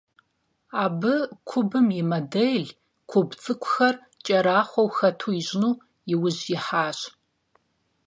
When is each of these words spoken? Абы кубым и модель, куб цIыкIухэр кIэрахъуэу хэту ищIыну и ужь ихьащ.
Абы 0.83 1.13
кубым 1.49 1.87
и 1.99 2.01
модель, 2.11 2.67
куб 3.11 3.29
цIыкIухэр 3.41 3.95
кIэрахъуэу 4.25 4.89
хэту 4.95 5.29
ищIыну 5.39 5.73
и 6.13 6.15
ужь 6.23 6.43
ихьащ. 6.55 6.99